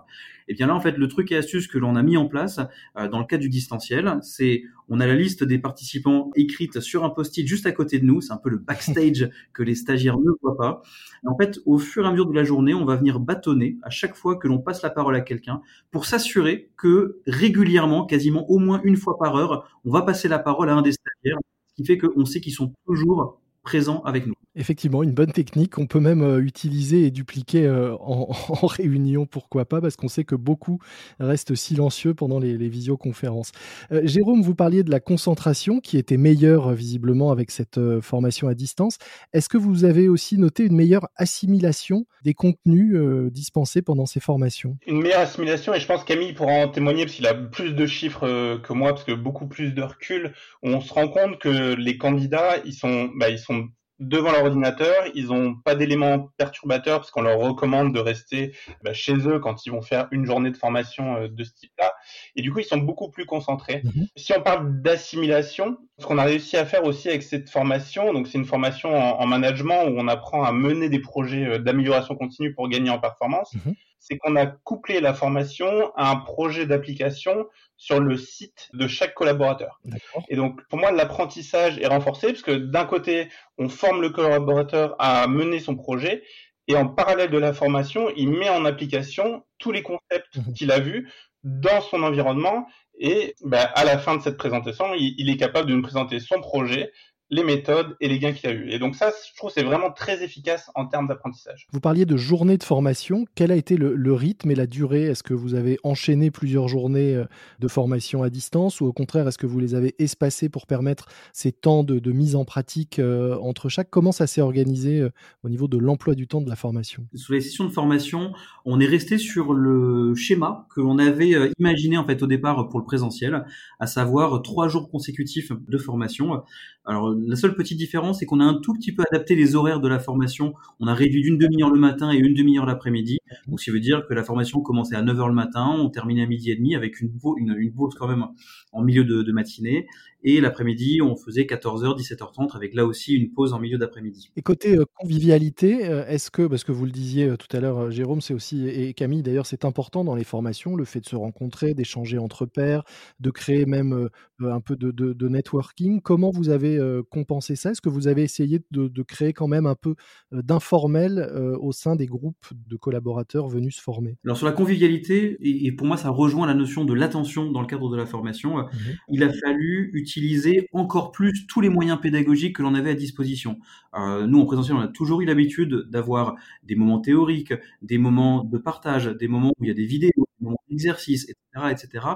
Et 0.48 0.54
bien 0.54 0.66
là, 0.66 0.74
en 0.74 0.80
fait, 0.80 0.96
le 0.98 1.08
truc 1.08 1.32
et 1.32 1.36
astuce 1.36 1.66
que 1.66 1.78
l'on 1.78 1.96
a 1.96 2.02
mis 2.02 2.16
en 2.16 2.26
place 2.26 2.60
euh, 2.98 3.08
dans 3.08 3.18
le 3.18 3.24
cadre 3.24 3.42
du 3.42 3.48
distanciel, 3.48 4.18
c'est 4.22 4.64
on 4.88 5.00
a 5.00 5.06
la 5.06 5.14
liste 5.14 5.42
des 5.42 5.58
participants 5.58 6.30
écrite 6.36 6.80
sur 6.80 7.04
un 7.04 7.10
post-it 7.10 7.46
juste 7.46 7.66
à 7.66 7.72
côté 7.72 7.98
de 7.98 8.04
nous. 8.04 8.20
C'est 8.20 8.32
un 8.32 8.38
peu 8.38 8.50
le 8.50 8.58
backstage 8.58 9.30
que 9.52 9.62
les 9.62 9.74
stagiaires 9.74 10.18
ne 10.18 10.30
voient 10.42 10.56
pas. 10.56 10.82
En 11.26 11.36
fait, 11.36 11.60
au 11.66 11.78
fur 11.78 12.04
et 12.04 12.08
à 12.08 12.10
mesure 12.10 12.26
de 12.26 12.34
la 12.34 12.44
journée, 12.44 12.74
on 12.74 12.84
va 12.84 12.96
venir 12.96 13.20
bâtonner 13.20 13.78
à 13.82 13.90
chaque 13.90 14.14
fois 14.14 14.36
que 14.36 14.48
l'on 14.48 14.58
passe 14.58 14.82
la 14.82 14.90
parole 14.90 15.16
à 15.16 15.20
quelqu'un 15.20 15.60
pour 15.90 16.06
s'assurer 16.06 16.70
que 16.76 17.20
régulièrement, 17.26 18.06
quasiment 18.06 18.48
au 18.50 18.58
moins 18.58 18.80
une 18.84 18.96
fois 18.96 19.18
par 19.18 19.36
heure, 19.36 19.68
on 19.84 19.92
va 19.92 20.02
passer 20.02 20.28
la 20.28 20.38
parole 20.38 20.68
à 20.70 20.74
un 20.74 20.82
des 20.82 20.92
stagiaires, 20.92 21.38
ce 21.70 21.74
qui 21.74 21.84
fait 21.84 21.98
qu'on 21.98 22.24
sait 22.24 22.40
qu'ils 22.40 22.54
sont 22.54 22.72
toujours 22.86 23.40
présents 23.64 24.02
avec 24.04 24.26
nous. 24.26 24.34
Effectivement, 24.56 25.02
une 25.02 25.12
bonne 25.12 25.32
technique 25.32 25.72
qu'on 25.72 25.86
peut 25.86 25.98
même 25.98 26.22
euh, 26.22 26.38
utiliser 26.38 27.06
et 27.06 27.10
dupliquer 27.10 27.66
euh, 27.66 27.94
en, 27.96 28.28
en, 28.48 28.66
réunion, 28.66 29.26
pourquoi 29.26 29.64
pas, 29.64 29.80
parce 29.80 29.96
qu'on 29.96 30.08
sait 30.08 30.24
que 30.24 30.36
beaucoup 30.36 30.78
restent 31.18 31.56
silencieux 31.56 32.14
pendant 32.14 32.38
les, 32.38 32.56
les 32.56 32.68
visioconférences. 32.68 33.50
Euh, 33.90 34.02
Jérôme, 34.04 34.42
vous 34.42 34.54
parliez 34.54 34.84
de 34.84 34.90
la 34.90 35.00
concentration 35.00 35.80
qui 35.80 35.98
était 35.98 36.16
meilleure 36.16 36.72
visiblement 36.72 37.30
avec 37.30 37.50
cette 37.50 37.78
euh, 37.78 38.00
formation 38.00 38.48
à 38.48 38.54
distance. 38.54 38.98
Est-ce 39.32 39.48
que 39.48 39.56
vous 39.56 39.84
avez 39.84 40.08
aussi 40.08 40.38
noté 40.38 40.64
une 40.64 40.76
meilleure 40.76 41.08
assimilation 41.16 42.06
des 42.22 42.34
contenus 42.34 42.94
euh, 42.94 43.30
dispensés 43.30 43.82
pendant 43.82 44.06
ces 44.06 44.20
formations? 44.20 44.76
Une 44.86 45.02
meilleure 45.02 45.20
assimilation, 45.20 45.74
et 45.74 45.80
je 45.80 45.86
pense 45.86 46.04
Camille 46.04 46.32
pourra 46.32 46.52
en 46.52 46.68
témoigner 46.68 47.04
parce 47.04 47.16
qu'il 47.16 47.26
a 47.26 47.34
plus 47.34 47.72
de 47.72 47.86
chiffres 47.86 48.26
euh, 48.26 48.58
que 48.58 48.72
moi, 48.72 48.92
parce 48.92 49.04
que 49.04 49.12
beaucoup 49.12 49.46
plus 49.46 49.72
de 49.72 49.82
recul. 49.82 50.32
On 50.62 50.80
se 50.80 50.92
rend 50.92 51.08
compte 51.08 51.38
que 51.38 51.74
les 51.74 51.98
candidats, 51.98 52.56
ils 52.64 52.74
sont, 52.74 53.10
bah, 53.16 53.28
ils 53.30 53.38
sont 53.38 53.53
devant 53.98 54.32
leur 54.32 54.44
ordinateur, 54.44 55.04
ils 55.14 55.26
n'ont 55.26 55.54
pas 55.54 55.74
d'éléments 55.74 56.30
perturbateurs 56.36 56.98
parce 56.98 57.10
qu'on 57.10 57.22
leur 57.22 57.38
recommande 57.38 57.94
de 57.94 58.00
rester 58.00 58.52
bah, 58.82 58.92
chez 58.92 59.14
eux 59.28 59.38
quand 59.38 59.66
ils 59.66 59.70
vont 59.70 59.82
faire 59.82 60.08
une 60.10 60.26
journée 60.26 60.50
de 60.50 60.56
formation 60.56 61.16
euh, 61.16 61.28
de 61.28 61.44
ce 61.44 61.52
type-là. 61.54 61.94
Et 62.36 62.42
du 62.42 62.52
coup, 62.52 62.58
ils 62.60 62.64
sont 62.64 62.78
beaucoup 62.78 63.10
plus 63.10 63.26
concentrés. 63.26 63.82
Mhm. 63.84 64.06
Si 64.16 64.32
on 64.36 64.42
parle 64.42 64.82
d'assimilation, 64.82 65.78
ce 65.98 66.06
qu'on 66.06 66.18
a 66.18 66.24
réussi 66.24 66.56
à 66.56 66.66
faire 66.66 66.84
aussi 66.84 67.08
avec 67.08 67.22
cette 67.22 67.48
formation, 67.50 68.12
donc 68.12 68.26
c'est 68.26 68.38
une 68.38 68.44
formation 68.44 68.94
en, 68.94 69.20
en, 69.20 69.26
management 69.26 69.84
où 69.84 69.94
on 69.96 70.08
apprend 70.08 70.42
à 70.42 70.52
mener 70.52 70.88
des 70.88 71.00
projets 71.00 71.44
euh, 71.46 71.58
d'amélioration 71.58 72.16
continue 72.16 72.52
pour 72.52 72.68
gagner 72.68 72.90
en 72.90 72.98
performance, 72.98 73.54
Mhm. 73.54 73.74
C'est 73.98 74.18
qu'on 74.18 74.36
a 74.36 74.46
couplé 74.46 75.00
la 75.00 75.14
formation 75.14 75.92
à 75.96 76.10
un 76.10 76.16
projet 76.16 76.66
d'application 76.66 77.46
sur 77.76 78.00
le 78.00 78.16
site 78.16 78.68
de 78.74 78.86
chaque 78.86 79.14
collaborateur. 79.14 79.80
Et 80.28 80.36
donc, 80.36 80.60
pour 80.68 80.78
moi, 80.78 80.92
l'apprentissage 80.92 81.78
est 81.78 81.86
renforcé 81.86 82.28
parce 82.28 82.42
que 82.42 82.52
d'un 82.52 82.84
côté, 82.84 83.28
on 83.58 83.68
forme 83.68 84.02
le 84.02 84.10
collaborateur 84.10 84.94
à 84.98 85.26
mener 85.26 85.58
son 85.58 85.74
projet 85.74 86.22
et 86.68 86.76
en 86.76 86.86
parallèle 86.88 87.30
de 87.30 87.38
la 87.38 87.52
formation, 87.52 88.10
il 88.16 88.30
met 88.30 88.48
en 88.48 88.64
application 88.64 89.44
tous 89.58 89.72
les 89.72 89.82
concepts 89.82 90.36
Mhm. 90.36 90.52
qu'il 90.54 90.70
a 90.72 90.80
vus 90.80 91.10
dans 91.42 91.80
son 91.82 92.02
environnement 92.02 92.66
et 92.98 93.34
bah, 93.42 93.62
à 93.62 93.84
la 93.84 93.98
fin 93.98 94.16
de 94.16 94.22
cette 94.22 94.36
présentation, 94.36 94.94
il, 94.94 95.14
il 95.18 95.28
est 95.30 95.36
capable 95.36 95.68
de 95.68 95.74
nous 95.74 95.82
présenter 95.82 96.20
son 96.20 96.40
projet, 96.40 96.92
les 97.30 97.42
méthodes 97.42 97.96
et 98.00 98.08
les 98.08 98.18
gains 98.18 98.32
qu'il 98.32 98.48
a 98.48 98.52
eu. 98.52 98.70
Et 98.70 98.78
donc 98.78 98.94
ça, 98.94 99.10
je 99.10 99.36
trouve, 99.36 99.50
c'est 99.50 99.62
vraiment 99.62 99.90
très 99.90 100.22
efficace 100.22 100.70
en 100.74 100.86
termes 100.86 101.08
d'apprentissage. 101.08 101.66
Vous 101.72 101.80
parliez 101.80 102.04
de 102.04 102.16
journée 102.16 102.58
de 102.58 102.62
formation. 102.62 103.24
Quel 103.34 103.50
a 103.50 103.56
été 103.56 103.76
le, 103.76 103.94
le 103.94 104.12
rythme 104.12 104.50
et 104.50 104.54
la 104.54 104.66
durée? 104.66 105.04
Est-ce 105.04 105.22
que 105.22 105.34
vous 105.34 105.54
avez 105.54 105.78
enchaîné 105.82 106.30
plusieurs 106.30 106.68
journées 106.68 107.14
euh, 107.14 107.24
de 107.60 107.68
formation 107.68 108.22
à 108.22 108.30
distance 108.30 108.80
ou 108.80 108.86
au 108.86 108.92
contraire, 108.92 109.26
est-ce 109.26 109.38
que 109.38 109.46
vous 109.46 109.58
les 109.58 109.74
avez 109.74 109.94
espacées 109.98 110.48
pour 110.48 110.66
permettre 110.66 111.06
ces 111.32 111.50
temps 111.50 111.82
de, 111.82 111.98
de 111.98 112.12
mise 112.12 112.36
en 112.36 112.44
pratique 112.44 112.98
euh, 112.98 113.36
entre 113.38 113.68
chaque? 113.68 113.90
Comment 113.90 114.12
ça 114.12 114.26
s'est 114.26 114.42
organisé 114.42 115.00
euh, 115.00 115.10
au 115.42 115.48
niveau 115.48 115.66
de 115.66 115.78
l'emploi 115.78 116.14
du 116.14 116.26
temps 116.26 116.42
de 116.42 116.48
la 116.48 116.56
formation? 116.56 117.06
Sur 117.14 117.32
les 117.32 117.40
sessions 117.40 117.64
de 117.64 117.72
formation, 117.72 118.32
on 118.64 118.80
est 118.80 118.86
resté 118.86 119.18
sur 119.18 119.54
le 119.54 120.14
schéma 120.14 120.66
que 120.74 120.80
l'on 120.80 120.98
avait 120.98 121.50
imaginé 121.58 121.96
en 121.96 122.06
fait 122.06 122.22
au 122.22 122.26
départ 122.26 122.68
pour 122.68 122.78
le 122.78 122.84
présentiel, 122.84 123.44
à 123.80 123.86
savoir 123.86 124.42
trois 124.42 124.68
jours 124.68 124.90
consécutifs 124.90 125.52
de 125.52 125.78
formation. 125.78 126.42
Alors 126.84 127.13
la 127.26 127.36
seule 127.36 127.54
petite 127.54 127.78
différence, 127.78 128.18
c'est 128.18 128.26
qu'on 128.26 128.40
a 128.40 128.44
un 128.44 128.54
tout 128.54 128.74
petit 128.74 128.92
peu 128.92 129.02
adapté 129.10 129.34
les 129.34 129.54
horaires 129.54 129.80
de 129.80 129.88
la 129.88 129.98
formation. 129.98 130.54
On 130.80 130.86
a 130.86 130.94
réduit 130.94 131.22
d'une 131.22 131.38
demi-heure 131.38 131.70
le 131.70 131.78
matin 131.78 132.12
et 132.12 132.16
une 132.16 132.34
demi-heure 132.34 132.66
l'après-midi. 132.66 133.18
Donc, 133.46 133.60
ce 133.60 133.64
qui 133.64 133.70
veut 133.70 133.80
dire 133.80 134.06
que 134.06 134.14
la 134.14 134.22
formation 134.22 134.60
commençait 134.60 134.96
à 134.96 135.02
9h 135.02 135.28
le 135.28 135.34
matin, 135.34 135.74
on 135.78 135.88
terminait 135.88 136.22
à 136.22 136.26
midi 136.26 136.50
et 136.50 136.56
demi 136.56 136.74
avec 136.74 137.00
une, 137.00 137.10
pause 137.18 137.94
quand 137.98 138.08
même 138.08 138.26
en 138.72 138.82
milieu 138.82 139.04
de, 139.04 139.32
matinée. 139.32 139.86
Et 140.26 140.40
l'après-midi, 140.40 141.02
on 141.02 141.16
faisait 141.16 141.42
14h, 141.42 141.98
17h30 141.98 142.56
avec 142.56 142.74
là 142.74 142.86
aussi 142.86 143.12
une 143.12 143.30
pause 143.30 143.52
en 143.52 143.60
milieu 143.60 143.76
d'après-midi. 143.76 144.30
Et 144.36 144.42
côté 144.42 144.74
euh, 144.74 144.86
convivialité, 144.94 145.86
euh, 145.86 146.06
est-ce 146.06 146.30
que, 146.30 146.46
parce 146.46 146.64
que 146.64 146.72
vous 146.72 146.86
le 146.86 146.90
disiez 146.90 147.26
euh, 147.26 147.36
tout 147.36 147.54
à 147.54 147.60
l'heure, 147.60 147.90
Jérôme, 147.90 148.22
c'est 148.22 148.32
aussi, 148.32 148.66
et 148.66 148.94
Camille 148.94 149.22
d'ailleurs, 149.22 149.44
c'est 149.44 149.66
important 149.66 150.02
dans 150.02 150.14
les 150.14 150.24
formations, 150.24 150.76
le 150.76 150.86
fait 150.86 151.00
de 151.00 151.06
se 151.06 151.16
rencontrer, 151.16 151.74
d'échanger 151.74 152.16
entre 152.16 152.46
pairs, 152.46 152.84
de 153.20 153.30
créer 153.30 153.66
même 153.66 154.08
un 154.40 154.60
peu 154.60 154.76
de, 154.76 155.28
networking. 155.28 156.00
Comment 156.00 156.30
vous 156.30 156.48
avez 156.48 156.78
compensé 157.10 157.56
ça? 157.56 157.72
Est-ce 157.72 157.82
que 157.82 157.88
vous 157.88 158.08
avez 158.08 158.22
essayé 158.22 158.60
de, 158.70 158.88
de, 158.88 159.02
créer 159.02 159.32
quand 159.32 159.48
même 159.48 159.66
un 159.66 159.74
peu 159.74 159.94
d'informel 160.32 161.30
au 161.60 161.72
sein 161.72 161.96
des 161.96 162.06
groupes 162.06 162.46
de 162.52 162.76
collaborateurs? 162.76 163.13
Venus 163.48 163.76
se 163.76 163.80
former 163.80 164.16
Alors 164.24 164.36
sur 164.36 164.46
la 164.46 164.52
convivialité, 164.52 165.36
et, 165.40 165.66
et, 165.66 165.72
pour 165.72 165.86
moi 165.86 165.96
ça 165.96 166.10
rejoint 166.10 166.46
la 166.46 166.54
notion 166.54 166.84
de 166.84 166.92
l'attention 166.92 167.50
dans 167.50 167.60
le 167.60 167.66
cadre 167.66 167.90
de 167.90 167.96
la 167.96 168.06
formation, 168.06 168.58
mmh. 168.58 168.68
il 169.10 169.22
a 169.22 169.32
fallu 169.32 169.90
utiliser 169.94 170.68
encore 170.72 171.12
plus 171.12 171.46
tous 171.46 171.60
les 171.60 171.68
moyens 171.68 172.00
pédagogiques 172.00 172.56
que 172.56 172.62
l'on 172.62 172.74
avait 172.74 172.90
à 172.90 172.94
disposition. 172.94 173.58
Euh, 173.94 174.26
nous 174.26 174.40
en 174.40 174.44
présentiel, 174.44 174.76
on 174.76 174.80
a 174.80 174.88
toujours 174.88 175.20
eu 175.20 175.24
l'habitude 175.24 175.86
d'avoir 175.88 176.34
des 176.62 176.74
moments 176.74 177.00
théoriques, 177.00 177.54
des 177.82 177.98
moments 177.98 178.44
de 178.44 178.58
partage, 178.58 179.06
des 179.06 179.28
moments 179.28 179.52
où 179.58 179.64
il 179.64 179.68
y 179.68 179.70
a 179.70 179.74
des 179.74 179.86
vidéos, 179.86 180.26
des 180.40 180.44
moments 180.44 180.62
d'exercice, 180.68 181.24
etc., 181.24 181.43
etc. 181.70 182.06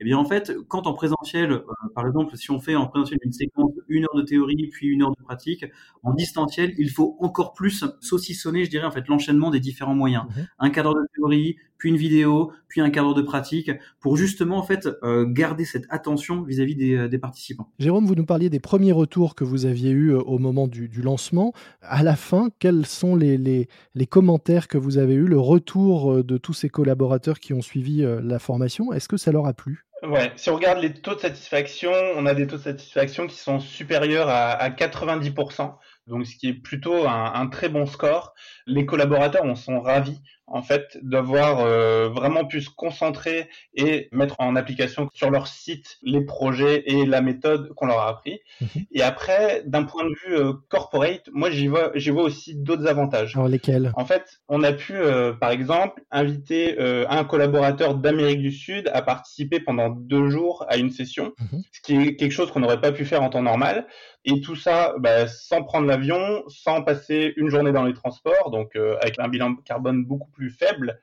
Et 0.00 0.04
bien 0.04 0.18
en 0.18 0.24
fait, 0.24 0.52
quand 0.68 0.86
en 0.86 0.94
présentiel, 0.94 1.52
euh, 1.52 1.62
par 1.94 2.06
exemple, 2.06 2.36
si 2.36 2.50
on 2.50 2.60
fait 2.60 2.74
en 2.74 2.86
présentiel 2.86 3.18
une 3.24 3.32
séquence 3.32 3.72
une 3.88 4.04
heure 4.04 4.16
de 4.16 4.22
théorie 4.22 4.68
puis 4.72 4.88
une 4.88 5.02
heure 5.02 5.14
de 5.16 5.22
pratique, 5.22 5.64
en 6.02 6.14
distanciel, 6.14 6.72
il 6.78 6.90
faut 6.90 7.16
encore 7.20 7.52
plus 7.52 7.84
saucissonner, 8.00 8.64
je 8.64 8.70
dirais 8.70 8.86
en 8.86 8.90
fait, 8.90 9.06
l'enchaînement 9.08 9.50
des 9.50 9.60
différents 9.60 9.94
moyens. 9.94 10.24
Mmh. 10.24 10.40
Un 10.58 10.70
cadre 10.70 10.94
de 10.94 11.06
théorie, 11.14 11.56
puis 11.78 11.90
une 11.90 11.96
vidéo, 11.96 12.52
puis 12.68 12.80
un 12.80 12.90
cadre 12.90 13.12
de 13.12 13.22
pratique, 13.22 13.70
pour 14.00 14.16
justement 14.16 14.58
en 14.58 14.62
fait 14.62 14.88
euh, 15.02 15.26
garder 15.26 15.64
cette 15.64 15.84
attention 15.90 16.42
vis-à-vis 16.42 16.74
-vis 16.74 16.76
des, 16.76 17.08
des, 17.08 17.18
participants. 17.18 17.72
Jérôme, 17.78 18.06
vous 18.06 18.14
nous 18.14 18.24
parliez 18.24 18.50
des 18.50 18.60
premiers 18.60 18.92
retours 18.92 19.34
que 19.34 19.42
vous 19.44 19.66
aviez 19.66 19.90
eus 19.90 20.14
au 20.14 20.38
moment 20.38 20.68
du, 20.68 20.88
du 20.88 21.02
lancement. 21.02 21.52
À 21.82 22.02
la 22.02 22.14
fin, 22.14 22.50
quels 22.58 22.86
sont 22.86 23.16
les, 23.16 23.36
les, 23.36 23.68
les, 23.94 24.06
commentaires 24.06 24.68
que 24.68 24.78
vous 24.78 24.98
avez 24.98 25.14
eus, 25.14 25.26
le 25.26 25.38
retour 25.38 26.12
euh, 26.12 26.22
de 26.22 26.36
tous 26.36 26.52
ces 26.52 26.68
collaborateurs 26.68 27.40
qui 27.40 27.52
ont 27.52 27.62
suivi 27.62 28.04
euh, 28.04 28.20
la 28.22 28.38
formation 28.38 28.71
Est-ce 28.94 29.08
que 29.08 29.16
ça 29.16 29.32
leur 29.32 29.46
a 29.46 29.52
plu? 29.52 29.84
Ouais, 30.02 30.32
si 30.34 30.50
on 30.50 30.56
regarde 30.56 30.80
les 30.80 30.92
taux 30.92 31.14
de 31.14 31.20
satisfaction, 31.20 31.92
on 32.16 32.26
a 32.26 32.34
des 32.34 32.48
taux 32.48 32.56
de 32.56 32.62
satisfaction 32.62 33.28
qui 33.28 33.36
sont 33.36 33.60
supérieurs 33.60 34.28
à, 34.28 34.50
à 34.50 34.70
90%, 34.70 35.76
donc 36.08 36.26
ce 36.26 36.36
qui 36.36 36.48
est 36.48 36.54
plutôt 36.54 37.06
un, 37.06 37.32
un, 37.34 37.46
très 37.46 37.68
bon 37.68 37.86
score. 37.86 38.34
Les 38.66 38.84
collaborateurs 38.84 39.44
en 39.44 39.54
sont 39.54 39.80
ravis. 39.80 40.20
En 40.52 40.62
fait, 40.62 40.98
d'avoir 41.02 41.60
euh, 41.60 42.10
vraiment 42.10 42.44
pu 42.44 42.60
se 42.60 42.68
concentrer 42.68 43.48
et 43.74 44.08
mettre 44.12 44.36
en 44.38 44.54
application 44.54 45.08
sur 45.14 45.30
leur 45.30 45.46
site 45.46 45.96
les 46.02 46.20
projets 46.20 46.84
et 46.86 47.06
la 47.06 47.22
méthode 47.22 47.70
qu'on 47.74 47.86
leur 47.86 48.00
a 48.00 48.10
appris. 48.10 48.40
Mhm. 48.60 48.84
Et 48.92 49.02
après, 49.02 49.62
d'un 49.64 49.84
point 49.84 50.04
de 50.04 50.10
vue 50.10 50.36
euh, 50.36 50.52
corporate, 50.68 51.28
moi 51.32 51.50
j'y 51.50 51.68
vois, 51.68 51.90
j'y 51.94 52.10
vois 52.10 52.24
aussi 52.24 52.54
d'autres 52.54 52.86
avantages. 52.86 53.34
Alors 53.34 53.48
lesquels? 53.48 53.92
En 53.96 54.04
fait, 54.04 54.40
on 54.48 54.62
a 54.62 54.72
pu, 54.72 54.94
euh, 54.94 55.32
par 55.32 55.50
exemple, 55.50 56.02
inviter 56.10 56.76
un 57.08 57.24
collaborateur 57.24 57.94
d'Amérique 57.94 58.40
du 58.40 58.52
Sud 58.52 58.90
à 58.92 59.00
participer 59.00 59.60
pendant 59.60 59.88
deux 59.88 60.28
jours 60.28 60.66
à 60.68 60.76
une 60.76 60.90
session, 60.90 61.32
mhm. 61.38 61.62
ce 61.72 61.80
qui 61.80 61.96
est 61.96 62.16
quelque 62.16 62.32
chose 62.32 62.50
qu'on 62.50 62.60
n'aurait 62.60 62.80
pas 62.80 62.92
pu 62.92 63.06
faire 63.06 63.22
en 63.22 63.30
temps 63.30 63.42
normal. 63.42 63.86
Et 64.24 64.40
tout 64.40 64.54
ça 64.54 64.94
bah, 64.98 65.26
sans 65.26 65.64
prendre 65.64 65.86
l'avion, 65.86 66.44
sans 66.48 66.82
passer 66.82 67.32
une 67.36 67.48
journée 67.48 67.72
dans 67.72 67.84
les 67.84 67.94
transports, 67.94 68.50
donc 68.50 68.76
avec 68.76 69.18
un 69.18 69.28
bilan 69.28 69.56
carbone 69.64 70.04
beaucoup 70.04 70.30
plus 70.30 70.41
faible. 70.50 71.00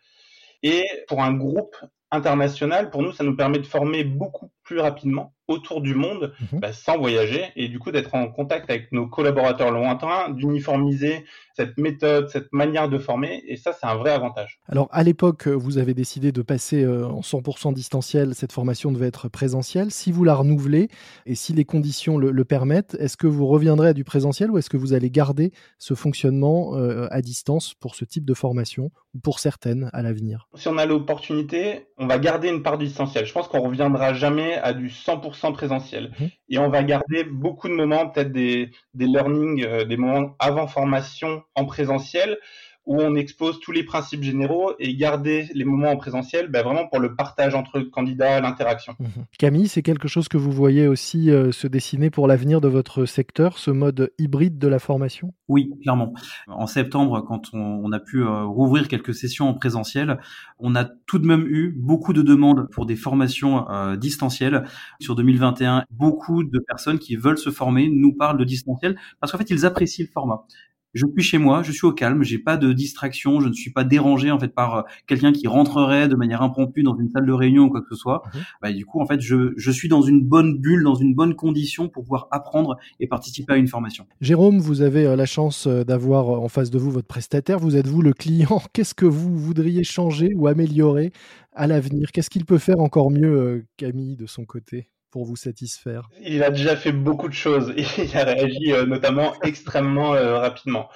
Et 0.63 0.85
pour 1.07 1.23
un 1.23 1.33
groupe 1.33 1.75
international, 2.11 2.89
pour 2.89 3.01
nous, 3.01 3.13
ça 3.13 3.23
nous 3.23 3.35
permet 3.35 3.59
de 3.59 3.65
former 3.65 4.03
beaucoup 4.03 4.51
plus 4.69 4.79
rapidement 4.79 5.33
autour 5.47 5.81
du 5.81 5.95
monde 5.95 6.31
mhm. 6.53 6.59
bah, 6.59 6.71
sans 6.73 6.99
voyager 6.99 7.43
et 7.55 7.69
du 7.69 7.79
coup 7.79 7.91
d'être 7.91 8.13
en 8.13 8.27
contact 8.27 8.69
avec 8.69 8.91
nos 8.91 9.07
collaborateurs 9.07 9.71
lointains, 9.71 10.29
d'uniformiser 10.29 11.25
cette 11.55 11.77
méthode, 11.79 12.29
cette 12.29 12.53
manière 12.53 12.87
de 12.87 12.99
former 12.99 13.43
et 13.47 13.57
ça 13.57 13.73
c'est 13.73 13.87
un 13.87 13.95
vrai 13.95 14.11
avantage. 14.11 14.59
Alors 14.67 14.87
à 14.91 15.01
l'époque 15.01 15.47
vous 15.47 15.79
avez 15.79 15.95
décidé 15.95 16.31
de 16.31 16.43
passer 16.43 16.83
euh, 16.83 17.07
en 17.07 17.21
100% 17.21 17.73
distanciel, 17.73 18.35
cette 18.35 18.51
formation 18.51 18.91
devait 18.91 19.07
être 19.07 19.27
présentielle. 19.27 19.89
Si 19.89 20.11
vous 20.11 20.23
la 20.23 20.35
renouvelez 20.35 20.87
et 21.25 21.33
si 21.33 21.53
les 21.53 21.65
conditions 21.65 22.19
le, 22.19 22.45
permettent, 22.45 22.95
est-ce 22.99 23.17
que 23.17 23.27
vous 23.27 23.47
reviendrez 23.47 23.89
à 23.89 23.93
du 23.93 24.03
présentiel 24.03 24.51
ou 24.51 24.59
est-ce 24.59 24.69
que 24.69 24.77
vous 24.77 24.93
allez 24.93 25.09
garder 25.09 25.51
ce 25.79 25.95
fonctionnement 25.95 26.75
euh, 26.75 27.07
à 27.09 27.21
distance 27.21 27.73
pour 27.73 27.95
ce 27.95 28.05
type 28.05 28.23
de 28.23 28.35
formation 28.35 28.91
ou 29.15 29.19
pour 29.19 29.39
certaines 29.39 29.89
à 29.93 30.03
l'avenir? 30.03 30.47
Si 30.53 30.67
on 30.67 30.77
a 30.77 30.85
l'opportunité, 30.85 31.87
on 31.97 32.05
va 32.05 32.19
garder 32.19 32.49
une 32.49 32.61
part 32.61 32.77
distancielle. 32.77 33.25
Je 33.25 33.33
pense 33.33 33.47
qu'on 33.47 33.61
reviendra 33.61 34.13
jamais 34.13 34.58
à 34.59 34.73
du 34.73 34.89
100% 34.89 35.53
présentiel. 35.53 36.11
Mhm. 36.19 36.29
Et 36.49 36.59
on 36.59 36.69
va 36.69 36.83
garder 36.83 37.23
beaucoup 37.23 37.67
de 37.67 37.73
moments, 37.73 38.09
peut-être 38.09 38.31
des, 38.31 38.71
des 38.93 39.05
learning, 39.07 39.63
euh, 39.63 39.85
des 39.85 39.97
moments 39.97 40.35
avant 40.39 40.67
formation 40.67 41.43
en 41.55 41.65
présentiel 41.65 42.37
où 42.85 42.99
on 42.99 43.15
expose 43.15 43.59
tous 43.59 43.71
les 43.71 43.83
principes 43.83 44.23
généraux 44.23 44.73
et 44.79 44.95
garder 44.95 45.47
les 45.53 45.65
moments 45.65 45.91
en 45.91 45.97
présentiel 45.97 46.47
ben 46.49 46.63
vraiment 46.63 46.87
pour 46.87 46.99
le 46.99 47.15
partage 47.15 47.53
entre 47.53 47.79
candidats, 47.81 48.39
l'interaction. 48.41 48.95
Mhm. 48.99 49.25
Camille, 49.37 49.67
c'est 49.67 49.81
quelque 49.81 50.07
chose 50.07 50.27
que 50.27 50.37
vous 50.37 50.51
voyez 50.51 50.87
aussi 50.87 51.29
euh, 51.29 51.51
se 51.51 51.67
dessiner 51.67 52.09
pour 52.09 52.27
l'avenir 52.27 52.61
de 52.61 52.67
votre 52.67 53.05
secteur, 53.05 53.57
ce 53.57 53.71
mode 53.71 54.11
hybride 54.17 54.57
de 54.57 54.67
la 54.67 54.79
formation? 54.79 55.33
Oui, 55.47 55.71
clairement. 55.81 56.13
En 56.47 56.67
septembre, 56.67 57.23
quand 57.27 57.53
on, 57.53 57.91
a 57.91 57.99
pu 57.99 58.21
euh, 58.21 58.43
rouvrir 58.43 58.87
quelques 58.87 59.13
sessions 59.13 59.49
en 59.49 59.53
présentiel, 59.53 60.19
on 60.59 60.75
a 60.75 60.85
tout 60.85 61.19
de 61.19 61.25
même 61.25 61.45
eu 61.47 61.73
beaucoup 61.77 62.13
de 62.13 62.21
demandes 62.21 62.69
pour 62.71 62.85
des 62.85 62.95
formations 62.95 63.69
euh, 63.69 63.95
distancielles. 63.97 64.63
Sur 64.99 65.15
2021, 65.15 65.85
beaucoup 65.91 66.43
de 66.43 66.59
personnes 66.59 66.99
qui 66.99 67.15
veulent 67.15 67.37
se 67.37 67.49
former 67.49 67.89
nous 67.89 68.13
parlent 68.13 68.37
de 68.37 68.43
distanciel 68.43 68.97
parce 69.19 69.31
qu'en 69.31 69.37
fait, 69.37 69.49
ils 69.49 69.65
apprécient 69.65 70.05
le 70.05 70.11
format 70.11 70.45
je 70.93 71.05
suis 71.13 71.23
chez 71.23 71.37
moi, 71.37 71.61
je 71.63 71.71
suis 71.71 71.85
au 71.85 71.91
calme, 71.91 72.23
j'ai 72.23 72.39
pas 72.39 72.57
de 72.57 72.73
distraction, 72.73 73.39
je 73.39 73.47
ne 73.47 73.53
suis 73.53 73.71
pas 73.71 73.83
dérangé 73.83 74.31
en 74.31 74.39
fait 74.39 74.53
par 74.53 74.75
euh, 74.75 74.81
quelqu'un 75.07 75.31
qui 75.31 75.47
rentrerait 75.47 76.07
de 76.07 76.15
manière 76.15 76.41
impromptue 76.41 76.83
dans 76.83 76.97
une 76.97 77.09
salle 77.09 77.25
de 77.25 77.31
réunion 77.31 77.65
ou 77.65 77.69
quoi 77.69 77.81
que 77.81 77.87
ce 77.89 77.95
soit. 77.95 78.23
Mhm. 78.33 78.41
Bah, 78.61 78.71
du 78.71 78.85
coup, 78.85 79.01
en 79.01 79.05
fait, 79.05 79.21
je, 79.21 79.53
je 79.55 79.71
suis 79.71 79.87
dans 79.87 80.01
une 80.01 80.23
bonne 80.23 80.57
bulle, 80.57 80.83
dans 80.83 80.95
une 80.95 81.13
bonne 81.13 81.35
condition 81.35 81.89
pour 81.89 82.03
pouvoir 82.03 82.27
apprendre 82.31 82.77
et 82.99 83.07
participer 83.07 83.53
à 83.53 83.57
une 83.57 83.67
formation. 83.67 84.07
Jérôme, 84.21 84.59
vous 84.59 84.81
avez 84.81 85.05
euh, 85.05 85.15
la 85.15 85.25
chance 85.25 85.67
euh, 85.67 85.83
d'avoir 85.83 86.29
en 86.29 86.49
face 86.49 86.71
de 86.71 86.79
vous 86.79 86.91
votre 86.91 87.07
prestataire. 87.07 87.59
Vous 87.59 87.75
êtes 87.75 87.87
vous 87.87 88.01
le 88.01 88.13
client. 88.13 88.61
Qu'est-ce 88.73 88.93
que 88.93 89.05
vous 89.05 89.37
voudriez 89.37 89.83
changer 89.83 90.33
ou 90.35 90.47
améliorer 90.47 91.11
à 91.53 91.67
l'avenir? 91.67 92.11
Qu'est-ce 92.11 92.29
qu'il 92.29 92.45
peut 92.45 92.57
faire 92.57 92.79
encore 92.79 93.11
mieux, 93.11 93.65
Camille, 93.77 94.15
de 94.15 94.25
son 94.25 94.45
côté? 94.45 94.89
Pour 95.11 95.25
vous 95.25 95.35
satisfaire 95.35 96.09
Il 96.21 96.43
a 96.43 96.49
déjà 96.49 96.75
fait 96.75 96.91
beaucoup 96.91 97.27
de 97.27 97.33
choses. 97.33 97.73
Il 97.97 98.17
a 98.17 98.23
réagi 98.23 98.73
euh, 98.73 98.85
notamment 98.85 99.33
extrêmement 99.43 100.13
euh, 100.13 100.37
rapidement. 100.39 100.89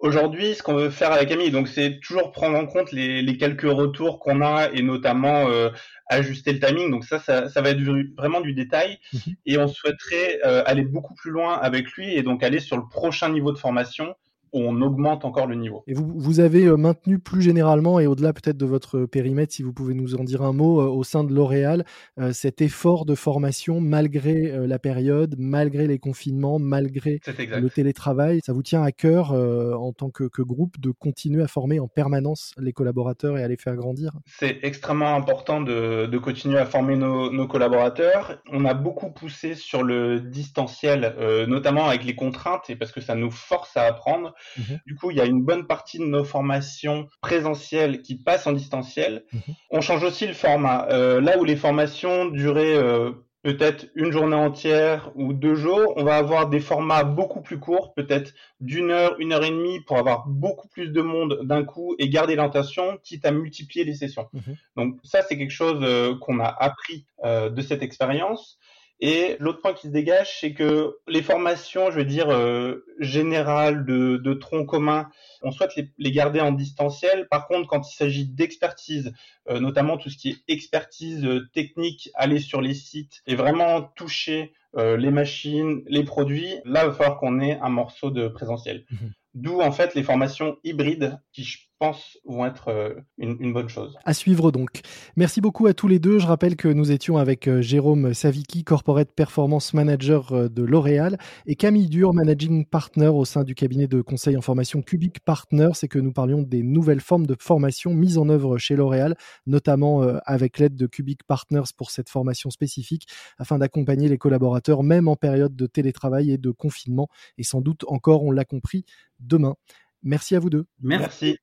Aujourd'hui, 0.00 0.54
ce 0.54 0.62
qu'on 0.62 0.74
veut 0.74 0.90
faire 0.90 1.12
avec 1.12 1.28
Camille, 1.28 1.50
donc 1.50 1.66
c'est 1.66 1.98
toujours 2.00 2.30
prendre 2.30 2.56
en 2.56 2.66
compte 2.66 2.92
les, 2.92 3.36
quelques 3.36 3.62
retours 3.62 4.20
qu'on 4.20 4.42
a 4.42 4.68
et 4.72 4.82
notamment 4.82 5.48
euh, 5.48 5.70
ajuster 6.06 6.52
le 6.52 6.60
timing. 6.60 6.90
Donc 6.92 7.04
ça, 7.04 7.18
ça, 7.18 7.60
va 7.60 7.70
être 7.70 7.80
vraiment 8.16 8.40
du 8.40 8.54
détail. 8.54 8.98
Mhm. 9.12 9.34
Et 9.46 9.58
on 9.58 9.66
souhaiterait 9.66 10.40
aller 10.42 10.82
beaucoup 10.82 11.14
plus 11.14 11.32
loin 11.32 11.58
avec 11.58 11.90
lui 11.92 12.14
et 12.14 12.22
donc 12.22 12.44
aller 12.44 12.60
sur 12.60 12.76
le 12.76 12.84
prochain 12.88 13.28
niveau 13.28 13.50
de 13.50 13.58
formation 13.58 14.14
on 14.52 14.80
augmente 14.82 15.24
encore 15.24 15.46
le 15.46 15.54
niveau. 15.54 15.82
Et 15.86 15.94
vous, 15.94 16.12
vous 16.16 16.40
avez 16.40 16.66
euh, 16.66 16.76
maintenu 16.76 17.18
plus 17.18 17.42
généralement, 17.42 18.00
et 18.00 18.06
au-delà 18.06 18.32
peut-être 18.32 18.56
de 18.56 18.66
votre 18.66 19.06
périmètre, 19.06 19.52
si 19.54 19.62
vous 19.62 19.72
pouvez 19.72 19.94
nous 19.94 20.14
en 20.14 20.24
dire 20.24 20.42
un 20.42 20.52
mot, 20.52 20.80
euh, 20.80 20.86
au 20.86 21.04
sein 21.04 21.24
de 21.24 21.32
L'Oréal, 21.32 21.84
euh, 22.18 22.32
cet 22.32 22.60
effort 22.60 23.04
de 23.04 23.14
formation 23.14 23.80
malgré 23.80 24.66
la 24.66 24.78
période, 24.78 25.34
malgré 25.38 25.86
les 25.86 25.98
confinements, 25.98 26.58
malgré 26.58 27.20
le 27.26 27.68
télétravail. 27.68 28.40
Ça 28.44 28.52
vous 28.52 28.62
tient 28.62 28.82
à 28.82 28.92
cœur 28.92 29.32
en 29.32 29.92
tant 29.92 30.10
que, 30.10 30.24
groupe 30.42 30.80
de 30.80 30.90
continuer 30.90 31.42
à 31.42 31.48
former 31.48 31.80
en 31.80 31.88
permanence 31.88 32.54
les 32.58 32.72
collaborateurs 32.72 33.36
et 33.38 33.42
à 33.42 33.48
les 33.48 33.56
faire 33.56 33.74
grandir? 33.76 34.12
C'est 34.26 34.58
extrêmement 34.62 35.14
important 35.14 35.60
de, 35.60 36.18
continuer 36.18 36.58
à 36.58 36.66
former 36.66 36.96
nos, 36.96 37.46
collaborateurs. 37.46 38.40
On 38.50 38.64
a 38.64 38.74
beaucoup 38.74 39.10
poussé 39.10 39.54
sur 39.54 39.82
le 39.82 40.20
distanciel, 40.20 41.14
notamment 41.48 41.86
avec 41.86 42.04
les 42.04 42.14
contraintes, 42.14 42.70
et 42.70 42.76
parce 42.76 42.92
que 42.92 43.00
ça 43.00 43.14
nous 43.14 43.30
force 43.30 43.76
à 43.76 43.82
apprendre. 43.82 44.34
Mhm. 44.56 44.78
Du 44.86 44.94
coup, 44.94 45.10
il 45.10 45.16
y 45.16 45.20
a 45.20 45.24
une 45.24 45.42
bonne 45.42 45.66
partie 45.66 45.98
de 45.98 46.04
nos 46.04 46.24
formations 46.24 47.08
présentielles 47.20 48.02
qui 48.02 48.16
passent 48.16 48.46
en 48.46 48.52
distanciel. 48.52 49.24
Mhm. 49.32 49.40
On 49.70 49.80
change 49.80 50.04
aussi 50.04 50.26
le 50.26 50.34
format. 50.34 50.88
Euh, 50.90 51.20
là 51.20 51.38
où 51.38 51.44
les 51.44 51.56
formations 51.56 52.26
duraient 52.26 52.76
euh, 52.76 53.10
peut-être 53.42 53.86
une 53.94 54.10
journée 54.10 54.36
entière 54.36 55.12
ou 55.14 55.32
deux 55.32 55.54
jours, 55.54 55.94
on 55.96 56.04
va 56.04 56.16
avoir 56.16 56.48
des 56.48 56.60
formats 56.60 57.04
beaucoup 57.04 57.40
plus 57.40 57.58
courts, 57.58 57.94
peut-être 57.94 58.32
d'une 58.60 58.90
heure, 58.90 59.14
une 59.18 59.32
heure 59.32 59.44
et 59.44 59.50
demie, 59.50 59.80
pour 59.80 59.98
avoir 59.98 60.26
beaucoup 60.26 60.68
plus 60.68 60.88
de 60.88 61.00
monde 61.00 61.40
d'un 61.44 61.64
coup 61.64 61.94
et 61.98 62.08
garder 62.08 62.36
l'intention, 62.36 62.98
quitte 63.02 63.24
à 63.24 63.30
multiplier 63.30 63.84
les 63.84 63.94
sessions. 63.94 64.28
Mhm. 64.32 64.56
Donc 64.76 64.98
ça, 65.04 65.22
c'est 65.22 65.38
quelque 65.38 65.50
chose 65.50 65.80
euh, 65.82 66.14
qu'on 66.20 66.40
a 66.40 66.48
appris 66.48 67.06
de 67.24 67.62
cette 67.62 67.82
expérience. 67.82 68.60
Et 69.00 69.36
l'autre 69.38 69.60
point 69.60 69.74
qui 69.74 69.86
se 69.86 69.92
dégage, 69.92 70.40
c'est 70.40 70.54
que 70.54 70.96
les 71.06 71.22
formations, 71.22 71.90
je 71.90 71.96
veux 71.98 72.04
dire, 72.04 72.30
euh, 72.30 72.84
générales 72.98 73.84
de, 73.84 74.16
de 74.16 74.34
tronc 74.34 74.66
commun, 74.66 75.08
on 75.42 75.52
souhaite 75.52 75.70
les, 75.98 76.10
garder 76.10 76.40
en 76.40 76.50
distanciel. 76.50 77.28
Par 77.28 77.46
contre, 77.46 77.68
quand 77.68 77.88
il 77.88 77.94
s'agit 77.94 78.26
d'expertise, 78.26 79.12
euh, 79.48 79.60
notamment 79.60 79.98
tout 79.98 80.10
ce 80.10 80.16
qui 80.16 80.30
est 80.30 80.52
expertise 80.52 81.24
euh, 81.24 81.48
technique, 81.54 82.10
aller 82.14 82.40
sur 82.40 82.60
les 82.60 82.74
sites 82.74 83.22
et 83.26 83.34
vraiment 83.34 83.82
toucher 83.82 84.52
les 84.76 85.10
machines, 85.10 85.82
les 85.86 86.04
produits, 86.04 86.54
là, 86.64 86.84
il 86.84 86.90
va 86.90 86.92
falloir 86.92 87.18
qu'on 87.18 87.40
ait 87.40 87.58
un 87.60 87.70
morceau 87.70 88.10
de 88.10 88.28
présentiel. 88.28 88.84
Mhm. 88.90 89.12
D'où 89.34 89.60
en 89.60 89.72
fait 89.72 89.94
les 89.94 90.02
formations 90.02 90.58
hybrides 90.62 91.18
qui, 91.32 91.42
je 91.42 91.67
pense, 91.78 92.18
vont 92.24 92.44
être 92.44 92.68
euh, 92.68 92.94
une, 93.18 93.52
bonne 93.52 93.68
chose. 93.68 93.96
À 94.04 94.14
suivre 94.14 94.50
donc. 94.50 94.80
Merci 95.16 95.40
beaucoup 95.40 95.66
à 95.66 95.74
tous 95.74 95.88
les 95.88 95.98
deux. 95.98 96.18
Je 96.18 96.26
rappelle 96.26 96.56
que 96.56 96.68
nous 96.68 96.90
étions 96.90 97.16
avec 97.16 97.48
euh, 97.48 97.62
Jérôme 97.62 98.14
Savicki, 98.14 98.64
Corporate 98.64 99.10
Performance 99.10 99.74
Manager 99.74 100.32
euh, 100.32 100.48
de 100.48 100.62
L'Oréal, 100.62 101.18
et 101.46 101.56
Camille 101.56 101.88
Dur, 101.88 102.12
Managing 102.14 102.66
Partner 102.66 103.08
au 103.08 103.24
sein 103.24 103.44
du 103.44 103.54
cabinet 103.54 103.86
de 103.86 104.00
conseil 104.00 104.36
en 104.36 104.42
formation 104.42 104.82
Cubic 104.82 105.20
Partners, 105.20 105.70
C'est 105.74 105.88
que 105.88 105.98
nous 105.98 106.12
parlions 106.12 106.42
des 106.42 106.62
nouvelles 106.62 107.00
formes 107.00 107.26
de 107.26 107.36
formation 107.38 107.94
mises 107.94 108.18
en 108.18 108.28
œuvre 108.28 108.58
chez 108.58 108.76
L'Oréal, 108.76 109.16
notamment 109.46 110.02
avec 110.24 110.58
l'aide 110.58 110.76
de 110.76 110.86
Cubic 110.86 111.22
Partners 111.24 111.70
pour 111.76 111.90
cette 111.90 112.08
formation 112.08 112.50
spécifique, 112.50 113.06
afin 113.38 113.58
d'accompagner 113.58 114.08
les 114.08 114.18
collaborateurs, 114.18 114.82
même 114.82 115.08
en 115.08 115.16
période 115.16 115.54
de 115.54 115.66
télétravail 115.66 116.30
et 116.30 116.38
de 116.38 116.50
confinement, 116.50 117.08
et 117.36 117.42
sans 117.42 117.60
doute 117.60 117.84
encore, 117.88 118.24
on 118.24 118.30
l'a 118.30 118.44
compris, 118.44 118.84
demain. 119.20 119.54
Merci 120.02 120.36
à 120.36 120.40
vous 120.40 120.50
deux. 120.50 120.66
Merci. 120.80 121.38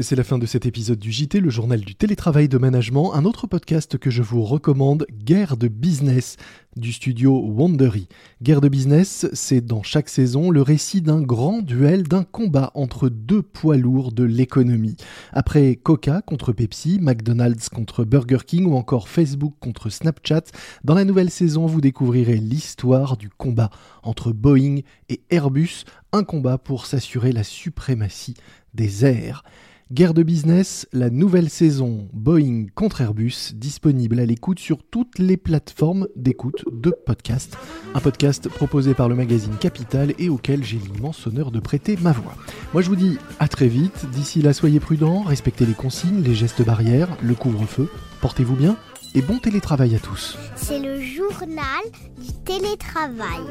C'est 0.00 0.16
la 0.16 0.24
fin 0.24 0.38
de 0.38 0.46
cet 0.46 0.66
épisode 0.66 0.98
du 0.98 1.12
JT, 1.12 1.38
le 1.38 1.50
journal 1.50 1.80
du 1.80 1.94
télétravail 1.94 2.48
de 2.48 2.58
management, 2.58 3.14
un 3.14 3.24
autre 3.24 3.46
podcast 3.46 3.96
que 3.96 4.10
je 4.10 4.22
vous 4.22 4.42
recommande, 4.42 5.06
Guerre 5.22 5.56
de 5.56 5.68
business, 5.68 6.36
du 6.74 6.92
studio 6.92 7.38
Wondery. 7.38 8.08
Guerre 8.42 8.60
de 8.60 8.68
business, 8.68 9.28
c'est 9.34 9.60
dans 9.60 9.84
chaque 9.84 10.08
saison 10.08 10.50
le 10.50 10.62
récit 10.62 11.00
d'un 11.00 11.22
grand 11.22 11.62
duel, 11.62 12.08
d'un 12.08 12.24
combat 12.24 12.72
entre 12.74 13.08
deux 13.08 13.40
poids 13.40 13.76
lourds 13.76 14.10
de 14.10 14.24
l'économie. 14.24 14.96
Après 15.32 15.76
Coca 15.76 16.22
contre 16.22 16.52
Pepsi, 16.52 16.98
McDonald's 17.00 17.68
contre 17.68 18.02
Burger 18.02 18.38
King 18.44 18.66
ou 18.66 18.74
encore 18.74 19.08
Facebook 19.08 19.54
contre 19.60 19.90
Snapchat, 19.90 20.42
dans 20.82 20.94
la 20.94 21.04
nouvelle 21.04 21.30
saison, 21.30 21.66
vous 21.66 21.80
découvrirez 21.80 22.38
l'histoire 22.38 23.16
du 23.16 23.28
combat 23.30 23.70
entre 24.02 24.32
Boeing 24.32 24.80
et 25.08 25.20
Airbus, 25.30 25.84
un 26.12 26.24
combat 26.24 26.58
pour 26.58 26.86
s'assurer 26.86 27.30
la 27.30 27.44
suprématie 27.44 28.34
des 28.74 29.04
airs. 29.04 29.44
Guerre 29.92 30.14
de 30.14 30.22
business, 30.22 30.88
la 30.94 31.10
nouvelle 31.10 31.50
saison 31.50 32.08
Boeing 32.14 32.68
contre 32.74 33.02
Airbus, 33.02 33.52
disponible 33.54 34.18
à 34.18 34.24
l'écoute 34.24 34.58
sur 34.58 34.82
toutes 34.82 35.18
les 35.18 35.36
plateformes 35.36 36.08
d'écoute 36.16 36.64
de 36.72 36.90
podcast. 36.90 37.58
Un 37.94 38.00
podcast 38.00 38.48
proposé 38.48 38.94
par 38.94 39.10
le 39.10 39.14
magazine 39.14 39.56
Capital 39.60 40.14
et 40.18 40.30
auquel 40.30 40.64
j'ai 40.64 40.78
l'immense 40.78 41.26
honneur 41.26 41.50
de 41.50 41.60
prêter 41.60 41.98
ma 42.00 42.12
voix. 42.12 42.34
Moi 42.72 42.80
je 42.80 42.88
vous 42.88 42.96
dis 42.96 43.18
à 43.38 43.46
très 43.46 43.68
vite, 43.68 44.06
d'ici 44.10 44.40
là 44.40 44.54
soyez 44.54 44.80
prudents, 44.80 45.20
respectez 45.20 45.66
les 45.66 45.74
consignes, 45.74 46.22
les 46.22 46.34
gestes 46.34 46.64
barrières, 46.64 47.14
le 47.22 47.34
couvre-feu, 47.34 47.90
portez-vous 48.22 48.56
bien 48.56 48.78
et 49.14 49.20
bon 49.20 49.38
télétravail 49.38 49.94
à 49.94 49.98
tous. 49.98 50.38
C'est 50.56 50.80
le 50.80 50.98
journal 50.98 51.84
du 52.18 52.32
télétravail. 52.44 53.44